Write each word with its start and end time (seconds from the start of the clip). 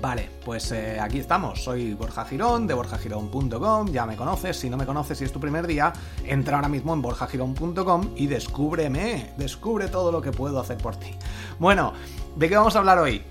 Vale, 0.00 0.30
pues 0.44 0.72
eh, 0.72 0.98
aquí 1.00 1.18
estamos. 1.18 1.62
Soy 1.62 1.94
Borja 1.94 2.24
Girón 2.24 2.66
de 2.66 2.74
borjagirón.com. 2.74 3.92
Ya 3.92 4.06
me 4.06 4.16
conoces. 4.16 4.56
Si 4.56 4.70
no 4.70 4.76
me 4.76 4.86
conoces 4.86 5.20
y 5.20 5.24
es 5.24 5.32
tu 5.32 5.40
primer 5.40 5.66
día, 5.66 5.92
entra 6.24 6.56
ahora 6.56 6.68
mismo 6.68 6.94
en 6.94 7.02
borjagirón.com 7.02 8.10
y 8.16 8.26
descúbreme. 8.26 9.32
Descubre 9.36 9.88
todo 9.88 10.10
lo 10.10 10.22
que 10.22 10.32
puedo 10.32 10.60
hacer 10.60 10.78
por 10.78 10.96
ti. 10.96 11.10
Bueno, 11.58 11.92
¿de 12.36 12.48
qué 12.48 12.56
vamos 12.56 12.74
a 12.76 12.78
hablar 12.78 12.98
hoy? 12.98 13.22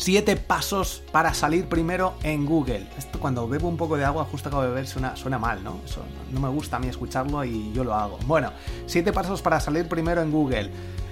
Siete 0.00 0.34
pasos 0.34 1.02
para 1.12 1.34
salir 1.34 1.68
primero 1.68 2.14
en 2.22 2.46
Google. 2.46 2.88
Esto 2.96 3.20
cuando 3.20 3.46
bebo 3.46 3.68
un 3.68 3.76
poco 3.76 3.98
de 3.98 4.06
agua, 4.06 4.24
justo 4.24 4.48
acabo 4.48 4.62
de 4.62 4.70
beber, 4.70 4.86
suena, 4.86 5.14
suena 5.14 5.38
mal, 5.38 5.62
¿no? 5.62 5.78
Eso 5.84 6.02
no 6.32 6.40
me 6.40 6.48
gusta 6.48 6.76
a 6.76 6.78
mí 6.78 6.88
escucharlo 6.88 7.44
y 7.44 7.70
yo 7.74 7.84
lo 7.84 7.92
hago. 7.92 8.18
Bueno, 8.26 8.50
siete 8.86 9.12
pasos 9.12 9.42
para 9.42 9.60
salir 9.60 9.88
primero 9.88 10.22
en 10.22 10.30
Google. 10.30 10.70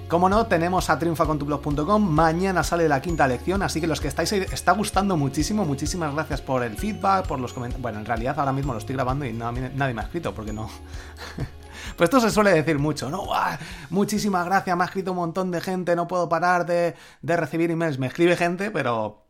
Como 0.09 0.31
no, 0.31 0.47
tenemos 0.47 0.89
a 0.89 0.99
triunfacontublog.com. 0.99 2.03
Mañana 2.03 2.65
sale 2.65 2.89
la 2.89 3.03
quinta 3.03 3.29
lección, 3.29 3.63
así 3.63 3.79
que 3.79 3.87
los 3.87 4.01
que 4.01 4.09
estáis 4.09 4.33
ahí, 4.33 4.47
está 4.51 4.73
gustando 4.73 5.19
muchísimo. 5.19 5.67
Muchísimas 5.67 6.15
gracias 6.15 6.41
por 6.41 6.63
el 6.63 6.79
feedback, 6.79 7.27
por 7.27 7.41
los 7.41 7.53
comentarios. 7.53 7.83
Bueno, 7.83 7.99
en 7.99 8.07
realidad 8.07 8.39
ahora 8.39 8.55
mismo 8.55 8.73
lo 8.73 8.79
estoy 8.79 8.95
grabando 8.95 9.27
y 9.27 9.35
nadie, 9.35 9.71
nadie 9.75 9.93
me 9.93 10.01
ha 10.01 10.05
escrito 10.05 10.33
porque 10.33 10.55
no. 10.55 10.71
Pues 11.99 12.11
esto 12.11 12.21
se 12.21 12.31
suele 12.31 12.53
decir 12.53 12.79
mucho, 12.79 13.11
¿no? 13.11 13.25
Muchísimas 13.91 14.47
gracias, 14.47 14.77
me 14.77 14.85
ha 14.85 14.87
escrito 14.87 15.11
un 15.11 15.17
montón 15.17 15.51
de 15.51 15.61
gente, 15.61 15.97
no 15.97 16.07
puedo 16.07 16.29
parar 16.29 16.65
de, 16.65 16.95
de 17.23 17.37
recibir 17.37 17.73
emails. 17.73 17.99
Me 17.99 18.07
escribe 18.07 18.37
gente, 18.37 18.71
pero 18.71 19.27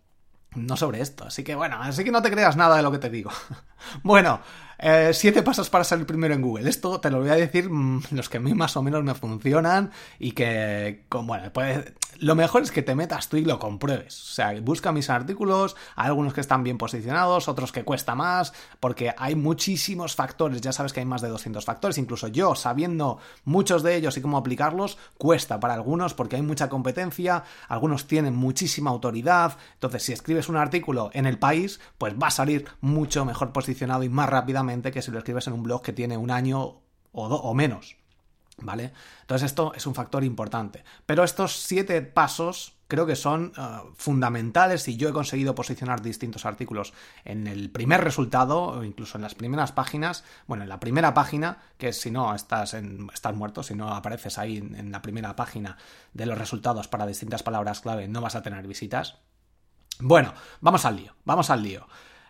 no 0.54 0.76
sobre 0.76 1.00
esto. 1.00 1.24
Así 1.24 1.42
que 1.42 1.54
bueno, 1.54 1.78
así 1.80 2.04
que 2.04 2.10
no 2.10 2.20
te 2.20 2.30
creas 2.30 2.58
nada 2.58 2.76
de 2.76 2.82
lo 2.82 2.92
que 2.92 2.98
te 2.98 3.08
digo. 3.08 3.30
bueno, 4.02 4.40
eh, 4.78 5.10
siete 5.12 5.42
pasos 5.42 5.70
para 5.70 5.82
salir 5.82 6.06
primero 6.06 6.34
en 6.34 6.42
Google. 6.42 6.70
Esto 6.70 7.00
te 7.00 7.10
lo 7.10 7.18
voy 7.18 7.30
a 7.30 7.34
decir 7.34 7.68
mm, 7.68 8.02
los 8.12 8.28
que 8.28 8.36
a 8.36 8.40
mí 8.40 8.54
más 8.54 8.76
o 8.76 8.82
menos 8.82 9.02
me 9.02 9.14
funcionan 9.14 9.90
y 10.20 10.32
que, 10.32 11.04
bueno, 11.10 11.52
pues 11.52 11.92
lo 12.20 12.36
mejor 12.36 12.62
es 12.62 12.70
que 12.70 12.82
te 12.82 12.94
metas 12.94 13.28
tú 13.28 13.36
y 13.36 13.44
lo 13.44 13.58
compruebes. 13.58 14.30
O 14.30 14.34
sea, 14.34 14.54
busca 14.60 14.92
mis 14.92 15.10
artículos, 15.10 15.74
hay 15.96 16.06
algunos 16.06 16.32
que 16.32 16.40
están 16.40 16.62
bien 16.62 16.78
posicionados, 16.78 17.48
otros 17.48 17.72
que 17.72 17.84
cuesta 17.84 18.14
más, 18.14 18.52
porque 18.78 19.14
hay 19.16 19.34
muchísimos 19.34 20.14
factores. 20.14 20.60
Ya 20.60 20.72
sabes 20.72 20.92
que 20.92 21.00
hay 21.00 21.06
más 21.06 21.22
de 21.22 21.28
200 21.28 21.64
factores. 21.64 21.98
Incluso 21.98 22.28
yo, 22.28 22.54
sabiendo 22.54 23.18
muchos 23.44 23.82
de 23.82 23.96
ellos 23.96 24.16
y 24.16 24.20
cómo 24.20 24.38
aplicarlos, 24.38 24.96
cuesta 25.16 25.58
para 25.58 25.74
algunos 25.74 26.14
porque 26.14 26.36
hay 26.36 26.42
mucha 26.42 26.68
competencia, 26.68 27.42
algunos 27.68 28.06
tienen 28.06 28.36
muchísima 28.36 28.90
autoridad. 28.90 29.56
Entonces, 29.74 30.04
si 30.04 30.12
escribes 30.12 30.48
un 30.48 30.56
artículo 30.56 31.10
en 31.14 31.26
el 31.26 31.38
país, 31.38 31.80
pues 31.98 32.14
va 32.14 32.28
a 32.28 32.32
salir 32.32 32.66
mucho 32.80 33.24
mejor 33.24 33.52
posicionado 33.52 34.04
y 34.04 34.08
más 34.08 34.28
rápidamente 34.28 34.67
que 34.92 35.02
si 35.02 35.10
lo 35.10 35.18
escribes 35.18 35.46
en 35.46 35.54
un 35.54 35.62
blog 35.62 35.82
que 35.82 35.92
tiene 35.92 36.16
un 36.16 36.30
año 36.30 36.80
o, 37.12 37.26
o 37.26 37.54
menos. 37.54 37.96
¿Vale? 38.60 38.92
Entonces 39.20 39.46
esto 39.46 39.72
es 39.74 39.86
un 39.86 39.94
factor 39.94 40.24
importante. 40.24 40.82
Pero 41.06 41.22
estos 41.22 41.56
siete 41.56 42.02
pasos 42.02 42.78
creo 42.88 43.06
que 43.06 43.14
son 43.14 43.52
eh, 43.56 43.62
fundamentales 43.96 44.88
y 44.88 44.96
yo 44.96 45.10
he 45.10 45.12
conseguido 45.12 45.54
posicionar 45.54 46.02
distintos 46.02 46.46
artículos 46.46 46.94
en 47.24 47.46
el 47.46 47.70
primer 47.70 48.02
resultado 48.02 48.62
o 48.62 48.84
incluso 48.84 49.18
en 49.18 49.22
las 49.22 49.34
primeras 49.34 49.72
páginas. 49.72 50.24
Bueno, 50.46 50.64
en 50.64 50.70
la 50.70 50.80
primera 50.80 51.14
página, 51.14 51.58
que 51.76 51.92
si 51.92 52.10
no 52.10 52.34
estás, 52.34 52.74
en, 52.74 53.08
estás 53.12 53.36
muerto, 53.36 53.62
si 53.62 53.74
no 53.74 53.94
apareces 53.94 54.38
ahí 54.38 54.56
en, 54.56 54.90
la 54.90 55.02
primera 55.02 55.36
página 55.36 55.76
de 56.14 56.26
los 56.26 56.38
resultados 56.38 56.88
para 56.88 57.06
distintas 57.06 57.42
palabras 57.42 57.80
clave, 57.80 58.08
no 58.08 58.22
vas 58.22 58.34
a 58.34 58.42
tener 58.42 58.66
visitas. 58.66 59.18
Bueno, 60.00 60.32
vamos 60.60 60.84
al 60.84 60.96
lío, 60.96 61.14
vamos 61.24 61.50
al 61.50 61.62
lío. 61.62 61.86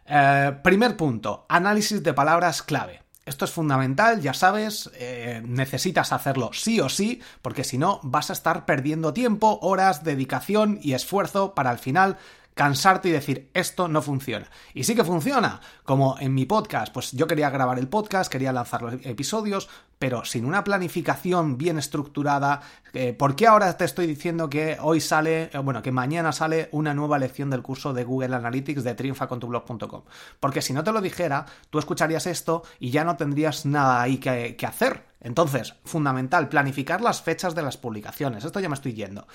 Eh, 0.08 0.52
primer 0.62 0.96
punto, 0.96 1.44
análisis 1.48 2.02
de 2.02 2.14
palabras 2.14 2.62
clave. 2.62 3.02
Esto 3.26 3.44
es 3.44 3.50
fundamental, 3.50 4.22
ya 4.22 4.32
sabes, 4.32 4.90
eh, 4.94 5.42
necesitas 5.44 6.14
hacerlo 6.14 6.48
sí 6.54 6.80
o 6.80 6.88
sí, 6.88 7.20
porque 7.42 7.62
si 7.62 7.76
no 7.76 8.00
vas 8.02 8.30
a 8.30 8.32
estar 8.32 8.64
perdiendo 8.64 9.12
tiempo, 9.12 9.58
horas, 9.60 10.02
dedicación 10.02 10.78
y 10.80 10.94
esfuerzo 10.94 11.54
para 11.54 11.68
al 11.68 11.78
final 11.78 12.16
cansarte 12.58 13.08
y 13.08 13.12
decir 13.12 13.50
esto 13.54 13.86
no 13.86 14.02
funciona. 14.02 14.50
Y 14.74 14.82
sí 14.82 14.96
que 14.96 15.04
funciona, 15.04 15.60
como 15.84 16.18
en 16.18 16.34
mi 16.34 16.44
podcast, 16.44 16.92
pues 16.92 17.12
yo 17.12 17.28
quería 17.28 17.50
grabar 17.50 17.78
el 17.78 17.86
podcast, 17.86 18.32
quería 18.32 18.52
lanzar 18.52 18.82
los 18.82 18.94
episodios, 19.04 19.68
pero 20.00 20.24
sin 20.24 20.44
una 20.44 20.64
planificación 20.64 21.56
bien 21.56 21.78
estructurada, 21.78 22.60
eh, 22.94 23.12
¿por 23.12 23.36
qué 23.36 23.46
ahora 23.46 23.76
te 23.76 23.84
estoy 23.84 24.08
diciendo 24.08 24.50
que 24.50 24.76
hoy 24.80 25.00
sale, 25.00 25.50
eh, 25.52 25.58
bueno, 25.58 25.82
que 25.82 25.92
mañana 25.92 26.32
sale 26.32 26.68
una 26.72 26.94
nueva 26.94 27.20
lección 27.20 27.48
del 27.48 27.62
curso 27.62 27.92
de 27.92 28.02
Google 28.02 28.34
Analytics 28.34 28.82
de 28.82 28.96
triunfacontublog.com? 28.96 30.02
Porque 30.40 30.60
si 30.60 30.72
no 30.72 30.82
te 30.82 30.90
lo 30.90 31.00
dijera, 31.00 31.46
tú 31.70 31.78
escucharías 31.78 32.26
esto 32.26 32.64
y 32.80 32.90
ya 32.90 33.04
no 33.04 33.16
tendrías 33.16 33.66
nada 33.66 34.02
ahí 34.02 34.18
que, 34.18 34.56
que 34.56 34.66
hacer. 34.66 35.06
Entonces, 35.20 35.76
fundamental, 35.84 36.48
planificar 36.48 37.02
las 37.02 37.22
fechas 37.22 37.54
de 37.54 37.62
las 37.62 37.76
publicaciones. 37.76 38.44
Esto 38.44 38.58
ya 38.58 38.68
me 38.68 38.74
estoy 38.74 38.94
yendo. 38.94 39.28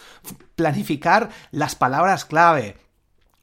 Planificar 0.58 1.30
las 1.52 1.76
palabras 1.76 2.26
clave 2.26 2.84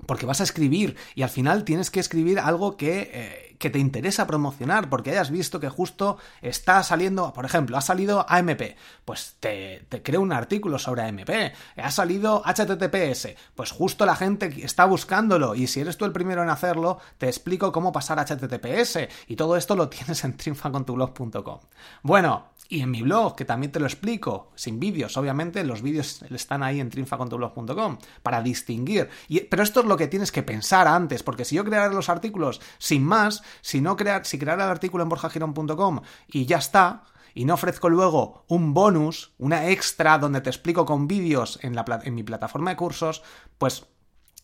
porque 0.06 0.26
vas 0.26 0.40
a 0.40 0.44
escribir 0.44 0.96
y 1.14 1.22
al 1.22 1.28
final 1.28 1.64
tienes 1.64 1.90
que 1.90 2.00
escribir 2.00 2.38
algo 2.38 2.76
que, 2.76 3.10
eh, 3.12 3.56
que, 3.58 3.70
te 3.70 3.78
interesa 3.78 4.26
promocionar, 4.26 4.88
porque 4.88 5.10
hayas 5.10 5.30
visto 5.30 5.60
que 5.60 5.68
justo 5.68 6.18
está 6.42 6.82
saliendo, 6.82 7.32
por 7.32 7.44
ejemplo, 7.44 7.76
ha 7.76 7.80
salido 7.80 8.26
AMP, 8.28 8.76
pues 9.04 9.36
te, 9.40 9.84
te 9.88 10.02
creo 10.02 10.20
un 10.20 10.32
artículo 10.32 10.78
sobre 10.78 11.02
AMP, 11.02 11.30
ha 11.76 11.90
salido 11.90 12.42
HTTPS, 12.44 13.28
pues 13.54 13.70
justo 13.70 14.06
la 14.06 14.16
gente 14.16 14.64
está 14.64 14.84
buscándolo 14.84 15.54
y 15.54 15.66
si 15.66 15.80
eres 15.80 15.96
tú 15.96 16.04
el 16.04 16.12
primero 16.12 16.42
en 16.42 16.50
hacerlo, 16.50 16.98
te 17.18 17.26
explico 17.26 17.72
cómo 17.72 17.92
pasar 17.92 18.18
a 18.18 18.24
HTTPS 18.24 19.08
y 19.28 19.36
todo 19.36 19.56
esto 19.56 19.76
lo 19.76 19.88
tienes 19.88 20.24
en 20.24 20.36
triunfacontublog.com. 20.36 21.60
Bueno, 22.02 22.46
y 22.70 22.82
en 22.82 22.90
mi 22.92 23.02
blog, 23.02 23.34
que 23.34 23.44
también 23.44 23.72
te 23.72 23.80
lo 23.80 23.86
explico, 23.86 24.52
sin 24.54 24.78
vídeos, 24.78 25.16
obviamente, 25.16 25.64
los 25.64 25.82
vídeos 25.82 26.22
están 26.30 26.62
ahí 26.62 26.78
en 26.78 26.88
triunfacontublog.com 26.88 27.98
para 28.22 28.42
distinguir. 28.42 29.10
Pero 29.50 29.64
esto 29.64 29.80
es 29.80 29.86
lo 29.86 29.96
que 29.96 30.06
tienes 30.06 30.30
que 30.30 30.44
pensar 30.44 30.86
antes, 30.86 31.24
porque 31.24 31.44
si 31.44 31.56
yo 31.56 31.64
creara 31.64 31.92
los 31.92 32.08
artículos 32.08 32.60
sin 32.78 33.04
más, 33.04 33.42
si 33.60 33.80
no 33.80 33.96
crear, 33.96 34.24
si 34.24 34.38
creara 34.38 34.64
el 34.64 34.70
artículo 34.70 35.02
en 35.02 35.08
borjagirón.com 35.08 36.00
y 36.28 36.46
ya 36.46 36.58
está, 36.58 37.02
y 37.34 37.44
no 37.44 37.54
ofrezco 37.54 37.88
luego 37.88 38.44
un 38.46 38.72
bonus, 38.72 39.34
una 39.38 39.68
extra 39.68 40.18
donde 40.18 40.40
te 40.40 40.50
explico 40.50 40.86
con 40.86 41.08
vídeos 41.08 41.58
en, 41.62 41.74
la, 41.74 41.84
en 42.04 42.14
mi 42.14 42.22
plataforma 42.22 42.70
de 42.70 42.76
cursos, 42.76 43.24
pues 43.58 43.84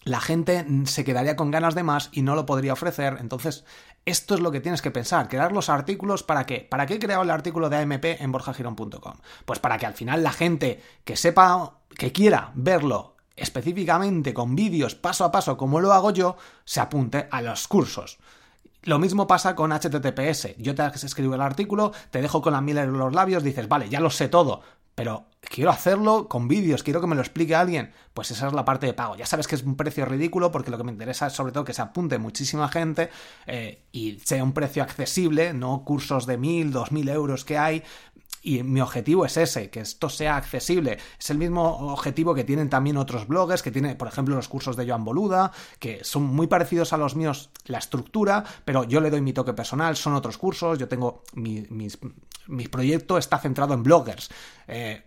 la 0.07 0.21
gente 0.21 0.65
se 0.85 1.05
quedaría 1.05 1.35
con 1.35 1.51
ganas 1.51 1.75
de 1.75 1.83
más 1.83 2.11
y 2.13 2.23
no 2.23 2.37
lo 2.37 2.47
podría 2.47 2.75
ofrecer. 2.75 3.17
Entonces, 3.19 3.65
esto 4.05 4.35
es 4.37 4.41
lo 4.41 4.53
que 4.53 4.61
tienes 4.61 4.81
que 4.81 4.93
pensar, 4.93 5.29
crear 5.29 5.51
los 5.51 5.69
artículos 5.69 6.23
para 6.23 6.47
qué. 6.47 6.61
¿Para 6.61 6.87
qué 6.87 6.95
he 6.95 6.99
creado 7.01 7.25
el 7.25 7.31
artículo 7.31 7.69
de 7.69 7.79
AMP 7.79 8.05
en 8.05 8.31
borjagirón.com? 8.31 9.15
Pues 9.45 9.59
para 9.59 9.79
que 9.79 9.87
al 9.87 9.95
final 9.95 10.23
la 10.23 10.31
gente 10.31 10.81
que 11.05 11.17
sepa, 11.17 11.81
que 11.99 12.13
quiera 12.13 12.53
verlo 12.55 13.17
específicamente 13.35 14.33
con 14.33 14.55
vídeos 14.55 14.95
paso 14.95 15.25
a 15.25 15.33
paso 15.33 15.57
como 15.57 15.81
lo 15.81 15.93
hago 15.93 16.13
yo, 16.13 16.37
se 16.65 16.79
apunte 16.79 17.27
a 17.29 17.43
los 17.43 17.67
cursos. 17.67 18.19
Lo 18.85 19.01
mismo 19.01 19.27
pasa 19.27 19.57
con 19.57 19.73
HTTPS. 19.73 20.57
Yo 20.59 20.77
te 20.77 20.87
escribo 20.87 21.35
el 21.35 21.41
artículo, 21.41 21.91
te 22.13 22.23
dejo 22.23 22.41
con 22.41 22.53
la 22.53 22.61
miel 22.61 22.79
en 22.79 22.97
los 22.97 23.13
labios, 23.13 23.43
dices, 23.43 23.67
vale, 23.67 23.89
ya 23.89 23.99
lo 23.99 24.11
sé 24.11 24.29
todo, 24.29 24.63
pero 24.97 25.27
quiero 25.43 25.71
hacerlo 25.71 26.27
con 26.27 26.49
vídeos, 26.49 26.83
quiero 26.83 27.03
que 27.03 27.07
me 27.07 27.15
lo 27.15 27.21
explique 27.21 27.55
alguien, 27.55 27.93
pues 28.15 28.31
esa 28.31 28.49
es 28.49 28.55
la 28.55 28.65
parte 28.65 28.87
de 28.87 28.95
pago. 28.95 29.15
Ya 29.15 29.27
sabes 29.27 29.47
que 29.47 29.55
es 29.55 29.63
un 29.63 29.77
precio 29.77 30.07
ridículo 30.07 30.51
porque 30.51 30.71
lo 30.71 30.79
que 30.79 30.85
me 30.85 30.91
interesa 30.91 31.27
es 31.27 31.35
sobre 31.35 31.53
todo 31.53 31.65
que 31.65 31.75
se 31.75 31.83
apunte 31.83 32.19
muchísima 32.19 32.69
gente 32.69 33.11
eh, 33.47 33.85
y 33.93 34.19
sea 34.25 34.43
un 34.43 34.55
precio 34.55 34.83
accesible, 34.83 35.53
no 35.53 35.85
cursos 35.85 36.27
de 36.27 36.39
mil, 36.39 36.73
dos 36.73 36.93
mil 36.93 37.09
euros 37.11 37.45
que 37.45 37.59
hay. 37.59 37.83
Y 38.47 38.63
mi 38.63 38.81
objetivo 38.81 39.27
es 39.27 39.37
ese, 39.39 39.71
que 39.71 39.81
esto 39.81 40.09
sea 40.09 40.37
accesible. 40.37 40.99
Es 41.19 41.31
el 41.31 41.39
mismo 41.39 41.65
objetivo 41.93 42.33
que 42.33 42.45
tienen 42.45 42.71
también 42.71 42.97
otros 42.97 43.27
bloggers, 43.27 43.61
que 43.61 43.73
tienen, 43.73 43.97
por 43.97 44.07
ejemplo, 44.07 44.37
los 44.37 44.47
cursos 44.47 44.77
de 44.77 44.87
Joan 44.87 45.05
Boluda, 45.05 45.51
que 45.81 46.05
son 46.05 46.23
muy 46.23 46.47
parecidos 46.47 46.93
a 46.93 46.97
los 46.97 47.17
míos 47.17 47.51
la 47.65 47.79
estructura, 47.79 48.45
pero 48.65 48.85
yo 48.85 49.01
le 49.01 49.11
doy 49.11 49.21
mi 49.21 49.33
toque 49.33 49.53
personal, 49.53 49.97
son 49.97 50.15
otros 50.15 50.39
cursos, 50.39 50.79
yo 50.79 50.87
tengo 50.87 51.25
mi, 51.35 51.67
mi 52.47 52.69
proyecto 52.69 53.19
está 53.19 53.37
centrado 53.41 53.75
en 53.75 53.83
bloggers. 53.83 54.31
Eh, 54.69 55.03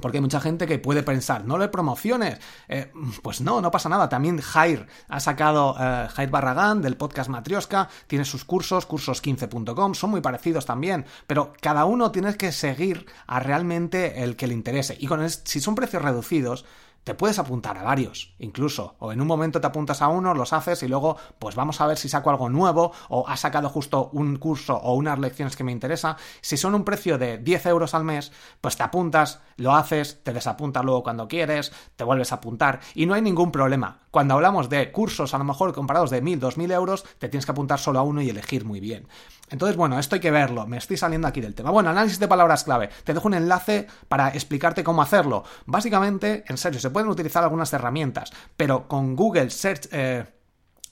porque 0.00 0.18
hay 0.18 0.22
mucha 0.22 0.40
gente 0.40 0.66
que 0.66 0.78
puede 0.78 1.02
pensar, 1.02 1.44
no 1.44 1.58
le 1.58 1.68
promociones. 1.68 2.38
Eh, 2.68 2.92
pues 3.22 3.40
no, 3.40 3.60
no 3.60 3.70
pasa 3.70 3.88
nada. 3.88 4.08
También 4.08 4.40
Jair 4.40 4.86
ha 5.08 5.20
sacado, 5.20 5.76
eh, 5.78 6.08
Jair 6.12 6.30
Barragán 6.30 6.82
del 6.82 6.96
podcast 6.96 7.30
Matrioska, 7.30 7.88
tiene 8.06 8.24
sus 8.24 8.44
cursos, 8.44 8.88
cursos15.com, 8.88 9.94
son 9.94 10.10
muy 10.10 10.20
parecidos 10.20 10.66
también, 10.66 11.04
pero 11.26 11.52
cada 11.60 11.84
uno 11.84 12.10
tiene 12.10 12.36
que 12.36 12.52
seguir 12.52 13.06
a 13.26 13.40
realmente 13.40 14.22
el 14.22 14.36
que 14.36 14.46
le 14.46 14.54
interese. 14.54 14.96
Y 14.98 15.06
con 15.06 15.28
si 15.28 15.60
son 15.60 15.74
precios 15.74 16.02
reducidos, 16.02 16.64
te 17.04 17.14
puedes 17.14 17.38
apuntar 17.38 17.78
a 17.78 17.82
varios, 17.82 18.34
incluso, 18.38 18.96
o 18.98 19.12
en 19.12 19.20
un 19.20 19.26
momento 19.26 19.60
te 19.60 19.66
apuntas 19.66 20.02
a 20.02 20.08
uno, 20.08 20.34
los 20.34 20.52
haces 20.52 20.82
y 20.82 20.88
luego, 20.88 21.16
pues 21.38 21.54
vamos 21.54 21.80
a 21.80 21.86
ver 21.86 21.98
si 21.98 22.08
saco 22.08 22.30
algo 22.30 22.48
nuevo, 22.48 22.92
o 23.08 23.28
ha 23.28 23.36
sacado 23.36 23.68
justo 23.68 24.10
un 24.12 24.36
curso 24.36 24.76
o 24.76 24.94
unas 24.94 25.18
lecciones 25.18 25.56
que 25.56 25.64
me 25.64 25.72
interesa. 25.72 26.16
Si 26.40 26.56
son 26.56 26.74
un 26.74 26.84
precio 26.84 27.18
de 27.18 27.38
10 27.38 27.66
euros 27.66 27.94
al 27.94 28.04
mes, 28.04 28.32
pues 28.60 28.76
te 28.76 28.82
apuntas, 28.82 29.40
lo 29.56 29.74
haces, 29.74 30.22
te 30.22 30.32
desapuntas 30.32 30.84
luego 30.84 31.02
cuando 31.02 31.28
quieres, 31.28 31.72
te 31.96 32.04
vuelves 32.04 32.32
a 32.32 32.36
apuntar, 32.36 32.80
y 32.94 33.06
no 33.06 33.14
hay 33.14 33.22
ningún 33.22 33.52
problema. 33.52 34.00
Cuando 34.10 34.34
hablamos 34.34 34.68
de 34.68 34.92
cursos, 34.92 35.34
a 35.34 35.38
lo 35.38 35.44
mejor 35.44 35.74
comparados 35.74 36.10
de 36.10 36.22
1000, 36.22 36.40
2000 36.40 36.70
euros, 36.70 37.04
te 37.18 37.28
tienes 37.28 37.44
que 37.44 37.52
apuntar 37.52 37.78
solo 37.80 37.98
a 37.98 38.02
uno 38.02 38.22
y 38.22 38.30
elegir 38.30 38.64
muy 38.64 38.80
bien. 38.80 39.08
Entonces, 39.50 39.76
bueno, 39.76 39.98
esto 39.98 40.14
hay 40.14 40.20
que 40.20 40.30
verlo, 40.30 40.66
me 40.66 40.78
estoy 40.78 40.96
saliendo 40.96 41.28
aquí 41.28 41.40
del 41.40 41.54
tema. 41.54 41.70
Bueno, 41.70 41.90
análisis 41.90 42.18
de 42.18 42.28
palabras 42.28 42.64
clave. 42.64 42.88
Te 43.04 43.12
dejo 43.12 43.28
un 43.28 43.34
enlace 43.34 43.86
para 44.08 44.28
explicarte 44.28 44.82
cómo 44.84 45.02
hacerlo. 45.02 45.44
Básicamente, 45.66 46.44
en 46.48 46.56
serio, 46.56 46.80
se 46.80 46.90
pueden 46.94 47.10
utilizar 47.10 47.44
algunas 47.44 47.70
herramientas, 47.74 48.32
pero 48.56 48.88
con 48.88 49.14
Google 49.14 49.50
Search... 49.50 49.88
Eh, 49.92 50.24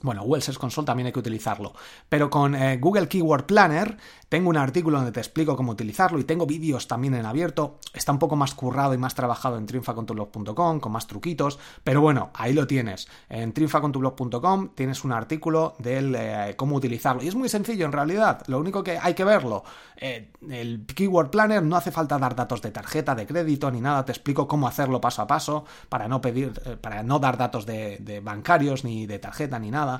bueno, 0.03 0.23
Google 0.23 0.41
Search 0.41 0.59
Console 0.59 0.85
también 0.85 1.07
hay 1.07 1.13
que 1.13 1.19
utilizarlo. 1.19 1.73
Pero 2.09 2.29
con 2.29 2.55
eh, 2.55 2.77
Google 2.77 3.07
Keyword 3.07 3.45
Planner 3.45 3.97
tengo 4.27 4.49
un 4.49 4.57
artículo 4.57 4.97
donde 4.97 5.13
te 5.13 5.21
explico 5.21 5.55
cómo 5.55 5.71
utilizarlo 5.71 6.19
y 6.19 6.25
tengo 6.25 6.45
vídeos 6.45 6.89
también 6.89 7.13
en 7.15 7.25
abierto. 7.25 7.79
Está 7.93 8.11
un 8.11 8.19
poco 8.19 8.35
más 8.35 8.53
currado 8.53 8.93
y 8.93 8.97
más 8.97 9.15
trabajado 9.15 9.57
en 9.57 9.65
triunfacontublog.com 9.65 10.81
con 10.81 10.91
más 10.91 11.07
truquitos. 11.07 11.57
Pero 11.85 12.01
bueno, 12.01 12.31
ahí 12.33 12.51
lo 12.51 12.67
tienes. 12.67 13.07
En 13.29 13.53
triunfacontublog.com 13.53 14.69
tienes 14.75 15.05
un 15.05 15.13
artículo 15.13 15.75
de 15.79 16.49
eh, 16.49 16.55
cómo 16.57 16.75
utilizarlo. 16.75 17.23
Y 17.23 17.29
es 17.29 17.35
muy 17.35 17.47
sencillo 17.47 17.85
en 17.85 17.93
realidad. 17.93 18.43
Lo 18.47 18.59
único 18.59 18.83
que 18.83 18.99
hay 19.01 19.13
que 19.13 19.23
verlo. 19.23 19.63
Eh, 19.95 20.33
el 20.49 20.85
Keyword 20.85 21.29
Planner 21.29 21.63
no 21.63 21.77
hace 21.77 21.91
falta 21.91 22.19
dar 22.19 22.35
datos 22.35 22.61
de 22.61 22.71
tarjeta, 22.71 23.15
de 23.15 23.25
crédito 23.25 23.71
ni 23.71 23.79
nada. 23.79 24.03
Te 24.03 24.11
explico 24.11 24.49
cómo 24.49 24.67
hacerlo 24.67 24.99
paso 24.99 25.21
a 25.21 25.27
paso 25.27 25.63
para 25.87 26.09
no 26.09 26.19
pedir, 26.19 26.51
para 26.81 27.03
no 27.03 27.19
dar 27.19 27.37
datos 27.37 27.65
de 27.65 28.21
bancarios 28.21 28.83
ni 28.83 29.05
de 29.05 29.19
tarjeta 29.19 29.59
ni 29.59 29.71
nada 29.71 29.92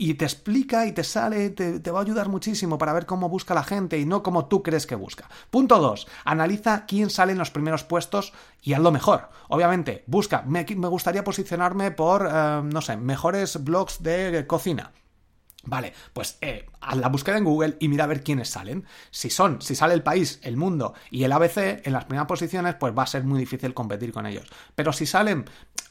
y 0.00 0.14
te 0.14 0.24
explica 0.24 0.86
y 0.86 0.92
te 0.92 1.04
sale, 1.04 1.50
te, 1.50 1.90
va 1.90 1.98
a 1.98 2.02
ayudar 2.02 2.30
muchísimo 2.30 2.78
para 2.78 2.94
ver 2.94 3.04
cómo 3.04 3.28
busca 3.28 3.52
la 3.52 3.62
gente 3.62 3.98
y 3.98 4.06
no 4.06 4.22
cómo 4.22 4.46
tú 4.46 4.62
crees 4.62 4.86
que 4.86 4.94
busca. 4.94 5.28
Punto 5.50 5.78
2. 5.78 6.06
Analiza 6.24 6.86
quién 6.86 7.10
sale 7.10 7.32
en 7.32 7.38
los 7.38 7.50
primeros 7.50 7.84
puestos 7.84 8.32
y 8.62 8.72
hazlo 8.72 8.92
mejor. 8.92 9.28
Obviamente, 9.48 10.04
busca, 10.06 10.42
me, 10.46 10.64
gustaría 10.64 11.22
posicionarme 11.22 11.90
por, 11.90 12.26
eh, 12.32 12.62
no 12.64 12.80
sé, 12.80 12.96
mejores 12.96 13.62
blogs 13.62 14.02
de 14.02 14.46
cocina. 14.46 14.92
Vale, 15.64 15.92
pues 16.14 16.38
eh, 16.40 16.66
haz 16.80 16.96
la 16.96 17.08
búsqueda 17.08 17.36
en 17.36 17.44
Google 17.44 17.76
y 17.80 17.88
mira 17.88 18.04
a 18.04 18.06
ver 18.06 18.22
quiénes 18.22 18.48
salen. 18.48 18.86
Si 19.10 19.28
son, 19.28 19.60
si 19.60 19.74
sale 19.74 19.92
el 19.92 20.02
país, 20.02 20.40
el 20.42 20.56
mundo 20.56 20.94
y 21.10 21.24
el 21.24 21.32
ABC 21.32 21.86
en 21.86 21.92
las 21.92 22.06
primeras 22.06 22.28
posiciones, 22.28 22.76
pues 22.76 22.96
va 22.96 23.02
a 23.02 23.06
ser 23.06 23.24
muy 23.24 23.38
difícil 23.38 23.74
competir 23.74 24.12
con 24.12 24.26
ellos. 24.26 24.46
Pero 24.74 24.92
si 24.92 25.04
salen 25.04 25.44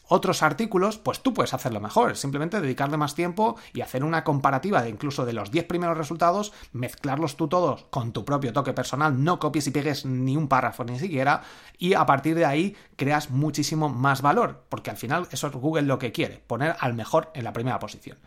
otros 0.09 0.41
artículos, 0.41 0.97
pues 0.97 1.21
tú 1.21 1.33
puedes 1.33 1.53
hacerlo 1.53 1.79
mejor. 1.79 2.17
Simplemente 2.17 2.59
dedicarle 2.59 2.97
más 2.97 3.13
tiempo 3.13 3.57
y 3.73 3.81
hacer 3.81 4.03
una 4.03 4.23
comparativa 4.23 4.81
de 4.81 4.89
incluso 4.89 5.23
de 5.23 5.33
los 5.33 5.51
10 5.51 5.65
primeros 5.65 5.97
resultados, 5.97 6.51
mezclarlos 6.73 7.37
tú 7.37 7.47
todos 7.47 7.85
con 7.91 8.11
tu 8.11 8.25
propio 8.25 8.51
toque 8.51 8.73
personal, 8.73 9.23
no 9.23 9.39
copies 9.39 9.67
y 9.67 9.71
pegues 9.71 10.05
ni 10.05 10.35
un 10.35 10.47
párrafo 10.47 10.83
ni 10.83 10.97
siquiera, 10.97 11.43
y 11.77 11.93
a 11.93 12.07
partir 12.07 12.35
de 12.35 12.45
ahí 12.45 12.75
creas 12.95 13.29
muchísimo 13.29 13.87
más 13.87 14.23
valor, 14.23 14.63
porque 14.69 14.89
al 14.89 14.97
final 14.97 15.27
eso 15.31 15.47
es 15.47 15.53
Google 15.53 15.83
lo 15.83 15.99
que 15.99 16.11
quiere, 16.11 16.43
poner 16.47 16.75
al 16.79 16.95
mejor 16.95 17.29
en 17.35 17.43
la 17.43 17.53
primera 17.53 17.77
posición. 17.77 18.17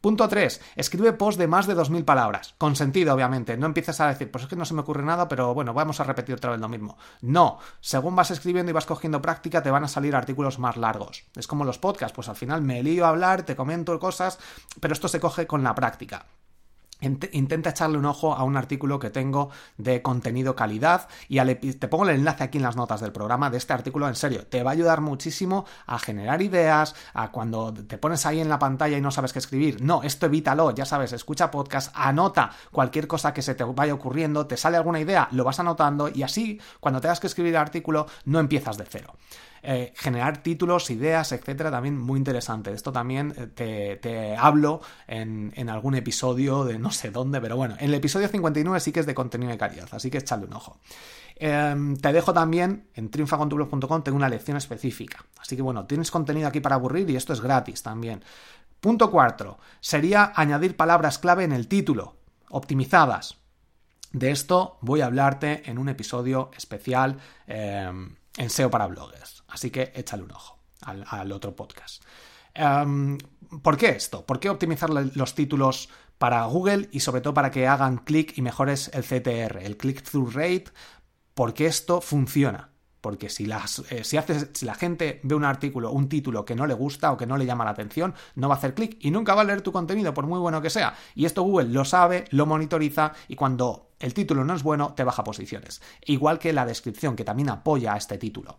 Punto 0.00 0.28
3. 0.28 0.60
Escribe 0.76 1.12
post 1.12 1.38
de 1.38 1.48
más 1.48 1.66
de 1.66 1.76
2.000 1.76 2.04
palabras. 2.04 2.54
Con 2.56 2.76
sentido, 2.76 3.14
obviamente. 3.14 3.56
No 3.56 3.66
empieces 3.66 4.00
a 4.00 4.08
decir, 4.08 4.30
pues 4.30 4.44
es 4.44 4.50
que 4.50 4.56
no 4.56 4.64
se 4.64 4.74
me 4.74 4.82
ocurre 4.82 5.02
nada, 5.02 5.26
pero 5.26 5.54
bueno, 5.54 5.74
vamos 5.74 5.98
a 5.98 6.04
repetir 6.04 6.36
otra 6.36 6.52
vez 6.52 6.60
lo 6.60 6.68
mismo. 6.68 6.96
No. 7.20 7.58
Según 7.80 8.14
vas 8.14 8.30
escribiendo 8.30 8.70
y 8.70 8.74
vas 8.74 8.86
cogiendo 8.86 9.20
práctica, 9.20 9.62
te 9.62 9.70
van 9.70 9.84
a 9.84 9.88
salir 9.88 10.14
artículos 10.14 10.58
más 10.58 10.76
largos. 10.76 11.24
Es 11.34 11.46
como 11.48 11.64
los 11.64 11.78
podcasts, 11.78 12.14
pues 12.14 12.28
al 12.28 12.36
final 12.36 12.62
me 12.62 12.82
lío 12.82 13.06
a 13.06 13.08
hablar, 13.08 13.42
te 13.42 13.56
comento 13.56 13.98
cosas, 13.98 14.38
pero 14.80 14.94
esto 14.94 15.08
se 15.08 15.20
coge 15.20 15.46
con 15.46 15.64
la 15.64 15.74
práctica. 15.74 16.26
Intenta 17.00 17.70
echarle 17.70 17.96
un 17.96 18.06
ojo 18.06 18.34
a 18.34 18.42
un 18.42 18.56
artículo 18.56 18.98
que 18.98 19.10
tengo 19.10 19.50
de 19.76 20.02
contenido 20.02 20.56
calidad 20.56 21.08
y 21.28 21.38
te 21.38 21.88
pongo 21.88 22.08
el 22.08 22.16
enlace 22.16 22.44
aquí 22.44 22.58
en 22.58 22.64
las 22.64 22.76
notas 22.76 23.00
del 23.00 23.12
programa 23.12 23.50
de 23.50 23.58
este 23.58 23.72
artículo, 23.72 24.08
en 24.08 24.16
serio, 24.16 24.46
te 24.46 24.62
va 24.62 24.70
a 24.70 24.72
ayudar 24.72 25.00
muchísimo 25.00 25.64
a 25.86 25.98
generar 25.98 26.42
ideas, 26.42 26.96
a 27.14 27.30
cuando 27.30 27.72
te 27.72 27.98
pones 27.98 28.26
ahí 28.26 28.40
en 28.40 28.48
la 28.48 28.58
pantalla 28.58 28.98
y 28.98 29.00
no 29.00 29.10
sabes 29.10 29.32
qué 29.32 29.38
escribir, 29.38 29.80
no, 29.80 30.02
esto 30.02 30.26
evítalo, 30.26 30.72
ya 30.72 30.84
sabes, 30.84 31.12
escucha 31.12 31.50
podcast, 31.50 31.92
anota 31.94 32.50
cualquier 32.72 33.06
cosa 33.06 33.32
que 33.32 33.42
se 33.42 33.54
te 33.54 33.64
vaya 33.64 33.94
ocurriendo, 33.94 34.46
te 34.46 34.56
sale 34.56 34.76
alguna 34.76 35.00
idea, 35.00 35.28
lo 35.30 35.44
vas 35.44 35.60
anotando 35.60 36.08
y 36.08 36.22
así, 36.24 36.60
cuando 36.80 37.00
tengas 37.00 37.20
que 37.20 37.28
escribir 37.28 37.54
el 37.54 37.60
artículo, 37.60 38.06
no 38.24 38.40
empiezas 38.40 38.76
de 38.76 38.86
cero. 38.88 39.14
Eh, 39.62 39.92
generar 39.96 40.42
títulos, 40.42 40.90
ideas, 40.90 41.32
etcétera, 41.32 41.70
también 41.70 41.98
muy 41.98 42.18
interesante. 42.18 42.72
Esto 42.72 42.92
también 42.92 43.34
eh, 43.56 43.98
te, 44.00 44.36
hablo 44.36 44.80
en, 45.06 45.68
algún 45.68 45.94
episodio 45.94 46.64
de 46.64 46.78
no 46.78 46.90
sé 46.90 47.10
dónde, 47.10 47.40
pero 47.40 47.56
bueno, 47.56 47.74
en 47.78 47.86
el 47.86 47.94
episodio 47.94 48.28
59 48.28 48.80
sí 48.80 48.92
que 48.92 49.00
es 49.00 49.06
de 49.06 49.14
contenido 49.14 49.50
de 49.50 49.58
calidad, 49.58 49.88
así 49.92 50.10
que 50.10 50.18
echadle 50.18 50.46
un 50.46 50.54
ojo. 50.54 50.78
Em, 51.36 51.96
te 51.96 52.12
dejo 52.12 52.32
también 52.32 52.88
en 52.94 53.10
triunfacontublog.com, 53.10 54.02
tengo 54.02 54.16
una 54.16 54.28
lección 54.28 54.56
específica. 54.56 55.24
Así 55.40 55.56
que 55.56 55.62
bueno, 55.62 55.86
tienes 55.86 56.10
contenido 56.10 56.48
aquí 56.48 56.60
para 56.60 56.76
aburrir 56.76 57.08
y 57.10 57.16
esto 57.16 57.32
es 57.32 57.40
gratis 57.40 57.82
también. 57.82 58.24
Punto 58.80 59.10
cuarto, 59.10 59.58
sería 59.80 60.32
añadir 60.34 60.76
palabras 60.76 61.18
clave 61.18 61.44
en 61.44 61.52
el 61.52 61.68
título, 61.68 62.16
optimizadas. 62.50 63.36
De 64.12 64.30
esto 64.30 64.78
voy 64.80 65.00
a 65.00 65.06
hablarte 65.06 65.68
en 65.68 65.78
un 65.78 65.88
episodio 65.88 66.50
especial 66.56 67.18
em, 67.46 68.16
en 68.36 68.50
SEO 68.50 68.70
para 68.70 68.86
bloggers. 68.86 69.37
Así 69.48 69.70
que 69.70 69.92
échale 69.94 70.22
un 70.22 70.32
ojo 70.32 70.58
al, 70.82 71.32
otro 71.32 71.56
podcast. 71.56 72.04
Em, 72.54 73.18
¿Por 73.62 73.76
qué 73.76 73.90
esto? 73.90 74.24
¿Por 74.24 74.40
qué 74.40 74.50
optimizar 74.50 74.90
los 74.90 75.34
títulos 75.34 75.88
para 76.18 76.44
Google 76.46 76.88
y 76.92 77.00
sobre 77.00 77.20
todo 77.20 77.34
para 77.34 77.50
que 77.50 77.66
hagan 77.66 77.98
clic 77.98 78.36
y 78.36 78.42
mejores 78.42 78.90
el 78.92 79.02
CTR, 79.02 79.58
el 79.58 79.76
click-through 79.76 80.32
rate? 80.34 80.66
Porque 81.34 81.66
esto 81.66 82.00
funciona. 82.00 82.70
Porque 83.00 83.28
si, 83.28 83.48
eh, 83.90 84.04
si 84.04 84.66
la 84.66 84.74
gente 84.74 85.20
ve 85.22 85.34
un 85.36 85.44
artículo, 85.44 85.92
un 85.92 86.08
título 86.08 86.44
que 86.44 86.56
no 86.56 86.66
le 86.66 86.74
gusta 86.74 87.12
o 87.12 87.16
que 87.16 87.26
no 87.26 87.36
le 87.36 87.46
llama 87.46 87.64
la 87.64 87.70
atención, 87.70 88.14
no 88.34 88.48
va 88.48 88.56
a 88.56 88.58
hacer 88.58 88.74
clic 88.74 88.96
y 89.00 89.12
nunca 89.12 89.34
va 89.34 89.42
a 89.42 89.44
leer 89.44 89.62
tu 89.62 89.70
contenido, 89.70 90.12
por 90.12 90.26
muy 90.26 90.40
bueno 90.40 90.60
que 90.60 90.68
sea. 90.68 90.94
Y 91.14 91.24
esto 91.24 91.42
Google 91.42 91.68
lo 91.68 91.84
sabe, 91.84 92.24
lo 92.30 92.44
monitoriza 92.44 93.12
y 93.28 93.36
cuando 93.36 93.92
el 94.00 94.14
título 94.14 94.44
no 94.44 94.54
es 94.54 94.64
bueno, 94.64 94.94
te 94.94 95.04
baja 95.04 95.22
posiciones. 95.22 95.80
Igual 96.06 96.40
que 96.40 96.52
la 96.52 96.66
descripción, 96.66 97.14
que 97.14 97.24
también 97.24 97.50
apoya 97.50 97.94
a 97.94 97.98
este 97.98 98.18
título. 98.18 98.58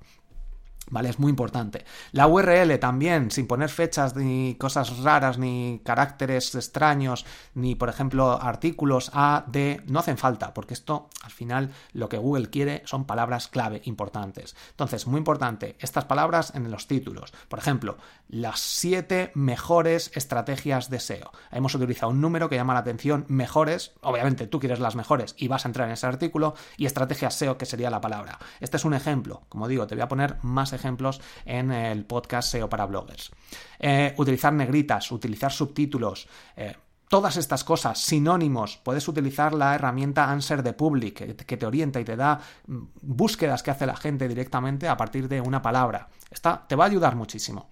¿Vale? 0.90 1.10
Es 1.10 1.20
muy 1.20 1.30
importante. 1.30 1.86
La 2.12 2.28
URL 2.28 2.80
también, 2.80 3.32
sin 3.32 3.48
poner 3.48 3.70
fechas 3.70 4.16
ni 4.16 4.56
cosas 4.56 4.98
raras, 5.00 5.38
ni 5.38 5.82
caracteres 5.84 6.56
extraños, 6.56 7.26
ni, 7.54 7.76
por 7.76 7.90
ejemplo, 7.90 8.42
artículos 8.42 9.12
A, 9.14 9.46
D, 9.48 9.82
no 9.88 10.00
hacen 10.00 10.18
falta, 10.18 10.54
porque 10.54 10.74
esto, 10.74 11.10
al 11.24 11.32
final, 11.32 11.72
lo 11.94 12.10
que 12.10 12.18
Google 12.18 12.50
quiere 12.50 12.82
son 12.86 13.06
palabras 13.06 13.48
clave 13.48 13.82
importantes. 13.86 14.56
Entonces, 14.72 15.08
muy 15.08 15.20
importante, 15.20 15.76
estas 15.80 16.06
palabras 16.06 16.54
en 16.56 16.70
los 16.72 16.88
títulos. 16.88 17.34
Por 17.48 17.60
ejemplo, 17.60 17.98
las 18.28 18.60
siete 18.60 19.32
mejores 19.36 20.12
estrategias 20.16 20.90
de 20.90 21.00
SEO. 21.00 21.32
Hemos 21.52 21.76
utilizado 21.76 22.12
un 22.12 22.22
número 22.22 22.50
que 22.50 22.56
llama 22.56 22.74
la 22.74 22.80
atención, 22.80 23.26
mejores, 23.28 23.94
obviamente 24.02 24.48
tú 24.48 24.60
quieres 24.60 24.80
las 24.80 24.96
mejores 24.96 25.36
y 25.38 25.48
vas 25.48 25.66
a 25.66 25.70
entrar 25.70 25.88
en 25.88 25.94
ese 25.94 26.08
artículo, 26.08 26.56
y 26.78 26.86
estrategias 26.86 27.36
SEO, 27.36 27.58
que 27.58 27.66
sería 27.66 27.90
la 27.90 28.02
palabra. 28.02 28.40
Este 28.60 28.78
es 28.78 28.86
un 28.86 28.94
ejemplo. 28.94 29.44
Como 29.50 29.68
digo, 29.68 29.88
te 29.88 29.96
voy 29.96 30.04
a 30.04 30.08
poner 30.08 30.38
más 30.42 30.74
ejemplos 30.74 30.79
ejemplos 30.80 31.22
en 31.46 31.72
el 31.72 32.06
podcast 32.06 32.52
SEO 32.52 32.70
para 32.70 32.86
bloggers. 32.86 33.32
Eh, 33.80 34.14
utilizar 34.18 34.54
negritas, 34.54 35.12
utilizar 35.12 35.52
subtítulos. 35.52 36.28
Eh, 36.56 36.76
todas 37.08 37.38
estas 37.38 37.64
cosas, 37.64 38.00
sinónimos, 38.00 38.78
puedes 38.78 39.08
utilizar 39.08 39.54
la 39.54 39.76
herramienta 39.76 40.30
Answer 40.30 40.64
the 40.64 40.74
Public, 40.74 41.46
que 41.46 41.58
te 41.58 41.66
orienta 41.66 42.00
y 42.00 42.06
te 42.06 42.16
da 42.16 42.40
mm, 42.68 42.80
búsquedas 43.02 43.64
que 43.64 43.72
hace 43.72 43.86
la 43.86 43.96
gente 43.96 44.28
directamente 44.28 44.88
a 44.88 44.96
partir 44.98 45.28
de 45.28 45.42
una 45.42 45.62
palabra. 45.62 46.10
Esta 46.32 46.66
te 46.68 46.76
va 46.76 46.86
a 46.86 46.88
ayudar 46.88 47.16
muchísimo, 47.16 47.70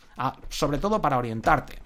sobre 0.50 0.80
todo 0.80 1.02
para 1.02 1.18
orientarte. 1.18 1.80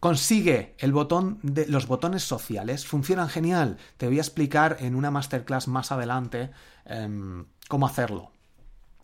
Consigue 0.00 0.74
el 0.78 0.92
botón 0.92 1.38
de 1.42 1.66
los 1.68 1.86
botones 1.86 2.24
sociales, 2.24 2.86
funcionan 2.86 3.28
genial. 3.28 3.76
Te 3.98 4.08
voy 4.08 4.18
a 4.18 4.22
explicar 4.22 4.78
en 4.80 4.96
una 4.96 5.12
masterclass 5.12 5.68
más 5.68 5.92
adelante 5.92 6.50
em, 6.86 7.44
cómo 7.68 7.86
hacerlo 7.86 8.32